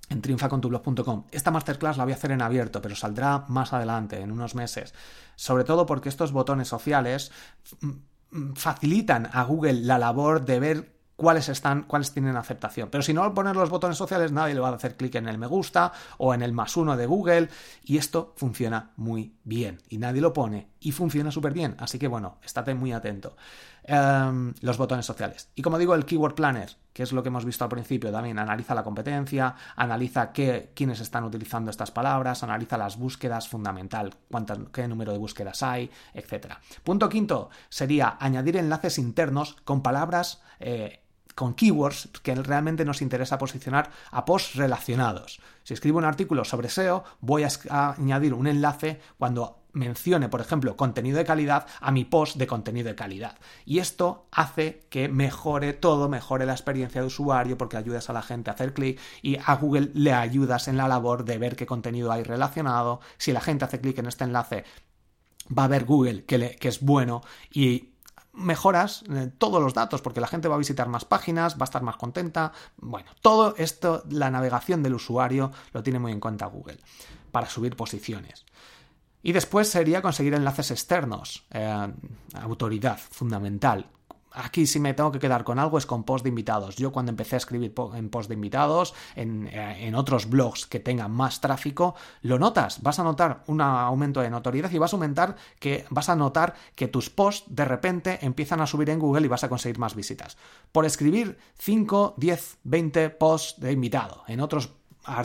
en 0.08 0.22
triunfacontublog.com. 0.22 1.24
Esta 1.30 1.50
masterclass 1.50 1.96
la 1.96 2.04
voy 2.04 2.12
a 2.12 2.16
hacer 2.16 2.32
en 2.32 2.42
abierto, 2.42 2.80
pero 2.80 2.94
saldrá 2.94 3.44
más 3.48 3.72
adelante, 3.72 4.20
en 4.20 4.32
unos 4.32 4.54
meses. 4.54 4.94
Sobre 5.36 5.64
todo 5.64 5.86
porque 5.86 6.08
estos 6.08 6.32
botones 6.32 6.68
sociales 6.68 7.30
mm, 7.80 7.90
mm, 8.30 8.54
facilitan 8.54 9.28
a 9.32 9.42
Google 9.44 9.74
la 9.74 9.98
labor 9.98 10.44
de 10.44 10.60
ver 10.60 10.98
cuáles 11.18 11.48
están, 11.48 11.82
cuáles 11.82 12.12
tienen 12.12 12.36
aceptación. 12.36 12.90
Pero 12.90 13.02
si 13.02 13.12
no 13.12 13.34
poner 13.34 13.56
los 13.56 13.70
botones 13.70 13.98
sociales, 13.98 14.30
nadie 14.30 14.54
le 14.54 14.60
va 14.60 14.68
a 14.68 14.74
hacer 14.74 14.96
clic 14.96 15.16
en 15.16 15.26
el 15.26 15.36
me 15.36 15.48
gusta 15.48 15.92
o 16.16 16.32
en 16.32 16.42
el 16.42 16.52
más 16.52 16.76
uno 16.76 16.96
de 16.96 17.06
Google. 17.06 17.48
Y 17.82 17.98
esto 17.98 18.34
funciona 18.36 18.92
muy 18.96 19.34
bien. 19.42 19.78
Y 19.88 19.98
nadie 19.98 20.20
lo 20.20 20.32
pone. 20.32 20.68
Y 20.78 20.92
funciona 20.92 21.32
súper 21.32 21.52
bien. 21.52 21.74
Así 21.80 21.98
que 21.98 22.06
bueno, 22.06 22.38
estate 22.44 22.72
muy 22.74 22.92
atento. 22.92 23.36
Em, 23.90 24.52
los 24.60 24.76
botones 24.76 25.06
sociales. 25.06 25.48
Y 25.54 25.62
como 25.62 25.78
digo, 25.78 25.94
el 25.94 26.04
Keyword 26.04 26.34
Planner, 26.34 26.76
que 26.92 27.02
es 27.02 27.12
lo 27.12 27.22
que 27.22 27.30
hemos 27.30 27.46
visto 27.46 27.64
al 27.64 27.70
principio, 27.70 28.12
también 28.12 28.38
analiza 28.38 28.74
la 28.74 28.84
competencia, 28.84 29.54
analiza 29.76 30.30
qué, 30.30 30.72
quiénes 30.74 31.00
están 31.00 31.24
utilizando 31.24 31.70
estas 31.70 31.90
palabras, 31.90 32.42
analiza 32.42 32.76
las 32.76 32.98
búsquedas, 32.98 33.48
fundamental, 33.48 34.12
cuánto, 34.30 34.70
qué 34.72 34.86
número 34.86 35.12
de 35.12 35.18
búsquedas 35.18 35.62
hay, 35.62 35.90
etc. 36.12 36.56
Punto 36.84 37.08
quinto 37.08 37.48
sería 37.70 38.18
añadir 38.20 38.58
enlaces 38.58 38.98
internos 38.98 39.56
con 39.64 39.82
palabras 39.82 40.42
eh, 40.60 41.00
con 41.34 41.54
keywords 41.54 42.10
que 42.22 42.34
realmente 42.34 42.84
nos 42.84 43.00
interesa 43.00 43.38
posicionar 43.38 43.90
a 44.10 44.26
posts 44.26 44.56
relacionados. 44.56 45.40
Si 45.62 45.72
escribo 45.72 45.96
un 45.96 46.04
artículo 46.04 46.44
sobre 46.44 46.68
SEO, 46.68 47.04
voy 47.20 47.44
a 47.70 47.90
añadir 47.92 48.34
un 48.34 48.48
enlace 48.48 49.00
cuando 49.16 49.57
mencione, 49.72 50.28
por 50.28 50.40
ejemplo, 50.40 50.76
contenido 50.76 51.18
de 51.18 51.24
calidad 51.24 51.66
a 51.80 51.90
mi 51.90 52.04
post 52.04 52.36
de 52.36 52.46
contenido 52.46 52.88
de 52.88 52.94
calidad. 52.94 53.38
Y 53.64 53.78
esto 53.78 54.26
hace 54.30 54.86
que 54.90 55.08
mejore 55.08 55.72
todo, 55.72 56.08
mejore 56.08 56.46
la 56.46 56.52
experiencia 56.52 57.00
de 57.00 57.06
usuario 57.06 57.58
porque 57.58 57.76
ayudas 57.76 58.10
a 58.10 58.12
la 58.12 58.22
gente 58.22 58.50
a 58.50 58.54
hacer 58.54 58.74
clic 58.74 59.00
y 59.22 59.36
a 59.44 59.54
Google 59.56 59.90
le 59.94 60.12
ayudas 60.12 60.68
en 60.68 60.76
la 60.76 60.88
labor 60.88 61.24
de 61.24 61.38
ver 61.38 61.56
qué 61.56 61.66
contenido 61.66 62.12
hay 62.12 62.22
relacionado. 62.22 63.00
Si 63.18 63.32
la 63.32 63.40
gente 63.40 63.64
hace 63.64 63.80
clic 63.80 63.98
en 63.98 64.06
este 64.06 64.24
enlace, 64.24 64.64
va 65.56 65.64
a 65.64 65.68
ver 65.68 65.84
Google 65.84 66.24
que, 66.24 66.56
que 66.56 66.68
es 66.68 66.80
bueno 66.80 67.22
y 67.50 67.94
mejoras 68.32 69.02
eh, 69.10 69.30
todos 69.36 69.60
los 69.60 69.74
datos 69.74 70.00
porque 70.00 70.20
la 70.20 70.28
gente 70.28 70.48
va 70.48 70.54
a 70.54 70.58
visitar 70.58 70.88
más 70.88 71.04
páginas, 71.04 71.54
va 71.54 71.62
a 71.62 71.64
estar 71.64 71.82
más 71.82 71.96
contenta. 71.96 72.52
Bueno, 72.76 73.10
todo 73.20 73.54
esto, 73.58 74.04
la 74.08 74.30
navegación 74.30 74.82
del 74.82 74.94
usuario 74.94 75.50
lo 75.72 75.82
tiene 75.82 75.98
muy 75.98 76.12
en 76.12 76.20
cuenta 76.20 76.46
Google 76.46 76.78
para 77.30 77.48
subir 77.48 77.76
posiciones. 77.76 78.44
Y 79.22 79.32
después 79.32 79.68
sería 79.68 80.02
conseguir 80.02 80.34
enlaces 80.34 80.70
externos, 80.70 81.44
eh, 81.50 81.92
autoridad 82.34 82.98
fundamental. 82.98 83.90
Aquí 84.30 84.66
si 84.66 84.78
me 84.78 84.94
tengo 84.94 85.10
que 85.10 85.18
quedar 85.18 85.42
con 85.42 85.58
algo 85.58 85.78
es 85.78 85.86
con 85.86 86.04
post 86.04 86.22
de 86.22 86.28
invitados. 86.28 86.76
Yo 86.76 86.92
cuando 86.92 87.10
empecé 87.10 87.36
a 87.36 87.38
escribir 87.38 87.74
en 87.94 88.10
post 88.10 88.28
de 88.28 88.34
invitados, 88.34 88.94
en, 89.16 89.48
eh, 89.48 89.86
en, 89.86 89.94
otros 89.94 90.28
blogs 90.28 90.66
que 90.66 90.80
tengan 90.80 91.10
más 91.10 91.40
tráfico, 91.40 91.94
lo 92.22 92.38
notas. 92.38 92.82
Vas 92.82 92.98
a 92.98 93.04
notar 93.04 93.42
un 93.46 93.60
aumento 93.60 94.20
de 94.20 94.30
notoriedad 94.30 94.70
y 94.70 94.78
vas 94.78 94.92
a 94.92 94.96
aumentar 94.96 95.34
que 95.58 95.86
vas 95.90 96.08
a 96.08 96.14
notar 96.14 96.54
que 96.76 96.88
tus 96.88 97.10
posts 97.10 97.52
de 97.52 97.64
repente 97.64 98.18
empiezan 98.22 98.60
a 98.60 98.66
subir 98.66 98.90
en 98.90 98.98
Google 99.00 99.24
y 99.24 99.28
vas 99.28 99.44
a 99.44 99.48
conseguir 99.48 99.78
más 99.78 99.94
visitas. 99.94 100.36
Por 100.70 100.84
escribir 100.84 101.38
5, 101.58 102.14
10, 102.18 102.58
20 102.62 103.10
posts 103.10 103.60
de 103.60 103.72
invitado. 103.72 104.22
En 104.28 104.40
otros 104.40 104.77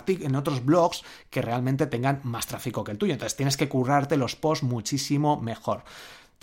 en 0.07 0.35
otros 0.35 0.65
blogs 0.65 1.03
que 1.29 1.41
realmente 1.41 1.87
tengan 1.87 2.21
más 2.23 2.47
tráfico 2.47 2.83
que 2.83 2.91
el 2.91 2.97
tuyo. 2.97 3.13
Entonces 3.13 3.35
tienes 3.35 3.57
que 3.57 3.69
currarte 3.69 4.17
los 4.17 4.35
posts 4.35 4.63
muchísimo 4.63 5.39
mejor. 5.39 5.83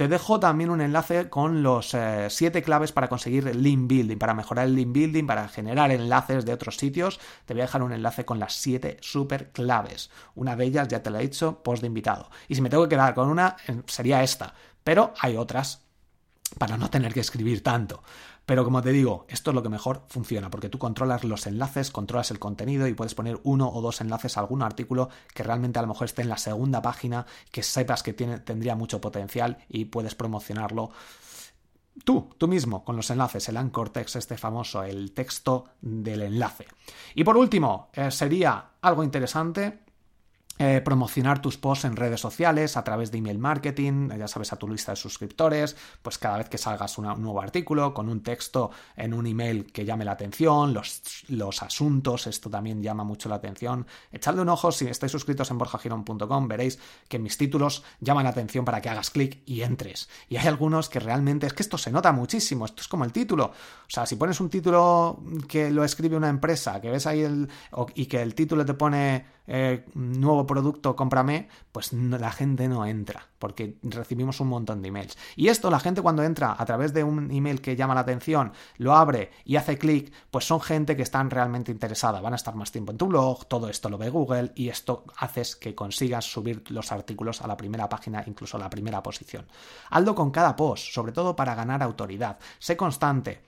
Te 0.01 0.09
dejo 0.09 0.41
también 0.41 0.71
un 0.71 0.81
enlace 0.81 1.29
con 1.29 1.63
los 1.63 1.91
7 1.91 2.31
eh, 2.59 2.63
claves 2.63 2.91
para 2.91 3.09
conseguir 3.09 3.55
link 3.55 3.87
building, 3.87 4.17
para 4.17 4.33
mejorar 4.33 4.65
el 4.65 4.75
link 4.75 4.93
building, 4.93 5.27
para 5.27 5.47
generar 5.47 5.91
enlaces 5.91 6.47
de 6.47 6.55
otros 6.55 6.79
sitios. 6.79 7.21
Te 7.45 7.53
voy 7.53 7.61
a 7.61 7.65
dejar 7.65 7.83
un 7.83 7.93
enlace 7.93 8.25
con 8.25 8.39
las 8.39 8.55
7 8.55 8.97
super 9.03 9.51
claves. 9.51 10.11
Una 10.35 10.57
de 10.57 10.65
ellas 10.65 10.89
ya 10.89 11.03
te 11.03 11.11
la 11.11 11.19
he 11.21 11.25
dicho, 11.25 11.63
post 11.63 11.83
de 11.83 11.89
invitado. 11.89 12.31
Y 12.49 12.55
si 12.55 12.63
me 12.63 12.71
tengo 12.71 12.85
que 12.85 12.97
quedar 12.97 13.15
con 13.15 13.29
una, 13.29 13.57
eh, 13.69 13.83
sería 13.85 14.23
esta. 14.23 14.55
Pero 14.83 15.13
hay 15.21 15.37
otras 15.37 15.83
para 16.57 16.79
no 16.79 16.89
tener 16.89 17.13
que 17.13 17.21
escribir 17.21 17.63
tanto. 17.63 18.03
Pero 18.51 18.65
como 18.65 18.83
te 18.83 18.91
digo, 18.91 19.27
esto 19.29 19.53
es 19.53 19.55
lo 19.55 19.63
que 19.63 19.69
mejor 19.69 20.03
funciona, 20.09 20.51
porque 20.51 20.69
tú 20.69 20.77
controlas 20.77 21.23
los 21.23 21.47
enlaces, 21.47 21.93
controlas 21.93 22.33
el 22.33 22.41
contenido 22.41 22.89
y 22.89 22.95
puedes 22.95 23.15
poner 23.15 23.39
uno 23.45 23.71
o 23.73 23.81
dos 23.81 24.01
enlaces 24.01 24.37
a 24.37 24.41
algún 24.41 24.61
artículo 24.61 25.09
que 25.33 25.45
realmente 25.45 25.79
a 25.79 25.83
lo 25.83 25.87
mejor 25.87 26.07
esté 26.07 26.23
en 26.23 26.31
la 26.31 26.37
segunda 26.37 26.83
página, 26.83 27.27
que 27.53 27.63
sepas 27.63 28.03
que 28.03 28.13
tendría 28.13 28.75
mucho 28.75 29.01
potencial 29.01 29.59
y 29.69 29.85
puedes 29.85 30.17
promocionarlo 30.17 30.91
tú, 32.03 32.31
tú 32.39 32.49
mismo, 32.49 32.85
con 32.85 32.97
los 32.97 33.09
enlaces, 33.11 33.49
el 33.49 33.57
anchor 33.57 33.91
text, 33.91 34.17
este 34.17 34.37
famoso, 34.37 34.83
el 34.83 35.13
texto 35.13 35.67
del 35.81 36.23
enlace. 36.23 36.67
Y 37.15 37.23
por 37.23 37.37
último, 37.37 37.91
eh, 37.93 38.11
sería 38.11 38.71
algo 38.81 39.05
interesante 39.05 39.85
eh, 40.63 40.83
promocionar 40.83 41.41
tus 41.41 41.57
posts 41.57 41.87
en 41.87 41.97
redes 41.97 42.21
sociales 42.21 42.77
a 42.77 42.85
través 42.85 43.11
de 43.11 43.17
email 43.17 43.39
marketing, 43.39 44.11
ya 44.11 44.29
sabes, 44.29 44.53
a 44.53 44.57
tu 44.57 44.69
lista 44.69 44.93
de 44.93 44.97
suscriptores, 44.97 45.75
pues 46.03 46.19
cada 46.19 46.37
vez 46.37 46.51
que 46.51 46.59
salgas 46.59 46.99
un 46.99 47.07
nuevo 47.07 47.41
artículo 47.41 47.95
con 47.95 48.11
un 48.11 48.23
texto 48.23 48.71
en 48.95 49.15
un 49.15 49.27
email 49.27 49.73
que 49.73 49.87
llame 49.87 50.05
la 50.05 50.13
atención, 50.13 50.75
los, 50.75 51.25
los 51.29 51.63
asuntos, 51.63 52.27
esto 52.27 52.51
también 52.51 52.83
llama 52.83 53.05
mucho 53.05 53.31
la 53.31 53.37
atención. 53.37 53.87
Echadle 54.13 54.43
un 54.43 54.51
ojo 54.51 54.71
si 54.71 54.87
estáis 54.87 55.11
suscritos 55.11 55.51
en 55.51 55.57
borjagirón.com, 55.57 56.47
veréis 56.47 56.79
que 57.09 57.19
mis 57.19 57.39
títulos 57.39 57.83
llaman 57.99 58.25
la 58.25 58.31
atención 58.31 58.63
para 58.63 58.83
que 58.83 58.91
hagas 58.91 59.09
clic 59.09 59.43
y 59.47 59.63
entres. 59.63 60.11
Y 60.29 60.37
hay 60.37 60.47
algunos 60.47 60.91
que 60.91 61.01
realmente 61.01 61.47
es 61.47 61.55
que 61.55 61.63
esto 61.63 61.79
se 61.79 61.91
nota 61.91 62.13
muchísimo, 62.13 62.67
esto 62.67 62.83
es 62.83 62.89
como 62.89 63.07
el 63.07 63.13
título. 63.13 63.47
O 63.47 63.89
sea, 63.89 64.05
si 64.05 64.17
pones 64.17 64.39
un 64.41 64.51
título 64.51 65.23
que 65.49 65.71
lo 65.71 65.85
escribe 65.85 66.19
una 66.19 66.29
empresa, 66.29 66.83
que 66.83 66.91
ves 66.91 67.07
ahí 67.07 67.23
el, 67.23 67.49
y 67.95 68.05
que 68.05 68.21
el 68.21 68.35
título 68.35 68.67
te 68.67 68.75
pone 68.75 69.40
eh, 69.53 69.85
nuevo 69.95 70.47
producto, 70.47 70.95
cómprame, 70.95 71.49
pues 71.73 71.93
la 71.93 72.31
gente 72.31 72.69
no 72.69 72.87
entra, 72.87 73.27
porque 73.41 73.79
recibimos 73.83 74.39
un 74.39 74.47
montón 74.47 74.81
de 74.81 74.89
emails. 74.89 75.19
Y 75.35 75.49
esto, 75.49 75.73
la 75.73 75.81
gente 75.81 76.03
cuando 76.03 76.23
entra 76.23 76.55
a 76.57 76.65
través 76.65 76.95
de 76.95 77.03
un 77.03 77.33
email 77.33 77.61
que 77.61 77.75
llama 77.75 77.97
la 77.97 78.03
atención, 78.03 78.53
lo 78.77 78.95
abre 78.95 79.33
y 79.45 79.57
hace 79.57 79.77
clic, 79.77 80.13
pues 80.31 80.45
son 80.45 80.61
gente 80.61 80.97
que 80.97 81.03
están 81.03 81.31
realmente 81.31 81.73
interesada, 81.73 82.21
van 82.21 82.35
a 82.35 82.37
estar 82.37 82.55
más 82.55 82.71
tiempo 82.71 82.93
en 82.93 82.99
tu 82.99 83.09
blog, 83.09 83.47
todo 83.47 83.69
esto 83.69 83.89
lo 83.89 83.99
ve 83.99 84.09
Google 84.09 84.53
y 84.55 84.69
esto 84.69 85.03
haces 85.17 85.57
que 85.57 85.75
consigas 85.75 86.27
subir 86.27 86.63
los 86.71 86.93
artículos 86.93 87.43
a 87.43 87.49
la 87.49 87.57
primera 87.57 87.89
página, 87.89 88.23
incluso 88.29 88.57
a 88.57 88.61
la 88.61 88.71
primera 88.71 89.03
posición. 89.03 89.49
Hazlo 89.91 90.15
con 90.15 90.31
cada 90.31 90.55
post, 90.55 90.93
sobre 90.93 91.11
todo 91.11 91.35
para 91.35 91.57
ganar 91.57 91.83
autoridad. 91.83 92.39
Sé 92.61 92.77
constante. 92.77 93.41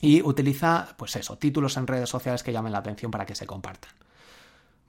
Y 0.00 0.20
utiliza, 0.20 0.96
pues 0.96 1.14
eso, 1.14 1.38
títulos 1.38 1.76
en 1.76 1.86
redes 1.86 2.08
sociales 2.08 2.42
que 2.42 2.52
llamen 2.52 2.72
la 2.72 2.78
atención 2.78 3.12
para 3.12 3.24
que 3.24 3.36
se 3.36 3.46
compartan. 3.46 4.07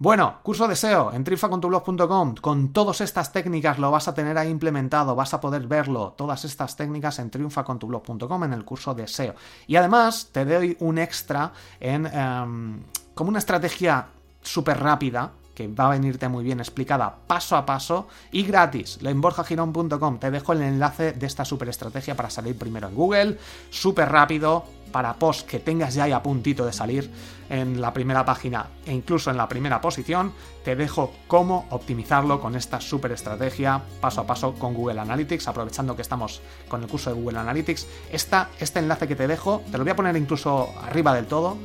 Bueno, 0.02 0.40
curso 0.44 0.66
de 0.66 0.78
SEO 0.78 1.12
en 1.12 1.26
triunfacontublog.com. 1.26 2.36
Con 2.36 2.72
todas 2.72 3.02
estas 3.02 3.34
técnicas 3.34 3.80
lo 3.80 3.92
vas 3.92 4.08
a 4.08 4.14
tener 4.14 4.38
ahí 4.38 4.48
implementado, 4.48 5.14
vas 5.14 5.34
a 5.34 5.42
poder 5.42 5.68
verlo, 5.68 6.14
todas 6.18 6.46
estas 6.46 6.78
técnicas 6.78 7.20
en 7.20 7.30
triunfacontublog.com 7.30 8.44
en 8.46 8.54
el 8.54 8.64
curso 8.64 8.94
de 8.94 9.10
SEO. 9.10 9.36
Y 9.68 9.76
además 9.76 10.30
te 10.32 10.46
doy 10.46 10.78
un 10.80 11.00
extra 11.00 11.52
en 11.82 12.06
em, 12.06 12.82
como 13.14 13.28
una 13.28 13.40
estrategia 13.40 14.08
súper 14.42 14.80
rápida 14.80 15.34
que 15.60 15.68
va 15.68 15.88
a 15.88 15.90
venirte 15.90 16.30
muy 16.30 16.46
bien 16.46 16.62
explicada 16.62 17.18
paso 17.28 17.58
a 17.58 17.66
paso 17.66 18.08
y 18.32 18.44
gratis. 18.44 18.98
En 19.04 19.20
borjagirón.com 19.20 20.18
te 20.18 20.32
dejo 20.32 20.54
el 20.54 20.62
enlace 20.62 21.12
de 21.12 21.26
esta 21.26 21.44
super 21.44 21.68
estrategia 21.68 22.16
para 22.16 22.30
salir 22.30 22.58
primero 22.58 22.88
en 22.88 22.96
Google, 22.96 23.38
súper 23.70 24.10
rápido, 24.10 24.64
para 24.94 25.16
post 25.16 25.46
que 25.46 25.60
tengas 25.60 25.96
ya 25.96 26.06
ahí 26.06 26.14
a 26.14 26.24
puntito 26.24 26.66
de 26.66 26.72
salir 26.72 27.12
en 27.50 27.82
la 27.82 27.92
primera 27.92 28.24
página 28.24 28.68
e 28.86 28.94
incluso 28.94 29.32
en 29.32 29.36
la 29.36 29.50
primera 29.50 29.82
posición, 29.82 30.32
te 30.64 30.78
dejo 30.78 31.12
cómo 31.28 31.68
optimizarlo 31.72 32.40
con 32.40 32.56
esta 32.56 32.80
super 32.80 33.12
estrategia 33.12 33.82
paso 34.00 34.22
a 34.22 34.26
paso 34.26 34.54
con 34.54 34.74
Google 34.74 35.02
Analytics, 35.02 35.50
aprovechando 35.50 35.94
que 35.94 36.04
estamos 36.04 36.42
con 36.70 36.84
el 36.84 36.88
curso 36.88 37.14
de 37.14 37.20
Google 37.20 37.40
Analytics. 37.40 37.86
Esta, 38.14 38.48
este 38.62 38.80
enlace 38.80 39.10
que 39.10 39.18
te 39.18 39.28
dejo, 39.28 39.62
te 39.70 39.78
lo 39.78 39.84
voy 39.84 39.92
a 39.92 39.96
poner 39.98 40.16
incluso 40.16 40.74
arriba 40.82 41.14
del 41.14 41.26
todo, 41.26 41.58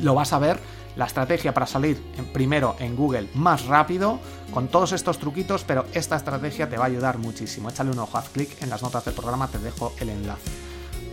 lo 0.00 0.14
vas 0.14 0.32
a 0.32 0.38
ver 0.38 0.60
la 0.96 1.06
estrategia 1.06 1.54
para 1.54 1.66
salir 1.66 2.02
primero 2.32 2.76
en 2.78 2.96
Google 2.96 3.28
más 3.34 3.66
rápido 3.66 4.18
con 4.52 4.68
todos 4.68 4.92
estos 4.92 5.18
truquitos, 5.18 5.64
pero 5.64 5.86
esta 5.94 6.16
estrategia 6.16 6.68
te 6.68 6.76
va 6.76 6.84
a 6.84 6.88
ayudar 6.88 7.18
muchísimo. 7.18 7.70
Échale 7.70 7.90
un 7.90 7.98
ojo, 7.98 8.18
haz 8.18 8.28
clic 8.28 8.62
en 8.62 8.70
las 8.70 8.82
notas 8.82 9.04
del 9.04 9.14
programa, 9.14 9.48
te 9.48 9.58
dejo 9.58 9.92
el 10.00 10.10
enlace. 10.10 10.50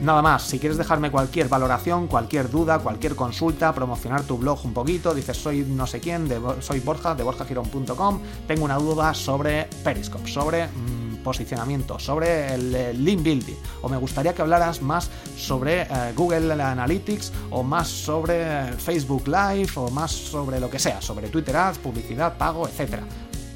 Nada 0.02 0.22
más, 0.22 0.44
si 0.44 0.60
quieres 0.60 0.78
dejarme 0.78 1.12
cualquier 1.12 1.50
valoración, 1.50 2.08
cualquier 2.08 2.50
duda, 2.50 2.80
cualquier 2.80 3.18
consulta, 3.18 3.74
promocionar 3.74 4.24
tu 4.24 4.38
blog 4.38 4.66
un 4.66 4.74
poquito, 4.74 5.14
dices 5.14 5.36
soy 5.36 5.66
no 5.68 5.86
sé 5.88 6.00
quién, 6.00 6.30
soy 6.62 6.80
Borja, 6.80 7.16
de 7.16 7.24
borjagirón.com, 7.24 8.22
tengo 8.48 8.64
una 8.64 8.78
duda 8.78 9.14
sobre 9.14 9.68
Periscope, 9.84 10.30
sobre 10.30 10.68
mm, 10.68 10.99
posicionamiento, 11.24 12.00
sobre 12.00 12.54
el, 12.54 13.04
link 13.04 13.22
building, 13.22 13.56
o 13.82 13.90
me 13.90 13.98
gustaría 13.98 14.34
que 14.34 14.42
hablaras 14.42 14.82
más 14.82 15.10
sobre 15.38 15.84
eh, 15.84 16.14
Google 16.16 16.62
Analytics, 16.62 17.32
o 17.52 17.64
más 17.64 17.88
sobre 17.88 18.74
Facebook 18.74 19.28
Live, 19.28 19.72
o 19.76 19.90
más 19.90 20.12
sobre 20.12 20.60
lo 20.60 20.70
que 20.70 20.80
sea, 20.80 21.02
sobre 21.02 21.30
Twitter 21.30 21.56
Ads, 21.56 21.80
publicidad, 21.80 22.38
pago, 22.38 22.68
etcétera 22.68 23.04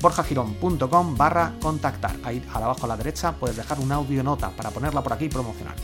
borjagirón.com 0.04 1.16
barra 1.16 1.54
contactar. 1.62 2.18
Ahí 2.24 2.44
abajo 2.54 2.86
a 2.86 2.88
la 2.90 2.98
derecha 2.98 3.32
puedes 3.32 3.56
dejar 3.56 3.80
una 3.80 3.96
audio 3.96 4.22
nota 4.22 4.50
para 4.50 4.70
ponerla 4.70 5.02
por 5.02 5.14
aquí 5.14 5.26
y 5.26 5.30
promocionar. 5.30 5.76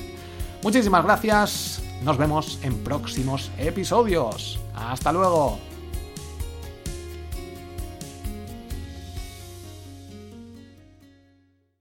Muchísimas 0.62 1.04
gracias, 1.04 1.82
nos 2.04 2.18
vemos 2.18 2.60
en 2.62 2.84
próximos 2.84 3.50
episodios. 3.58 4.60
Hasta 4.76 5.12
luego. 5.12 5.69